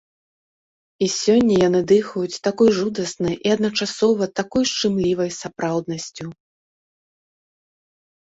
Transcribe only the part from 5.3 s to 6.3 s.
сапраўднасцю!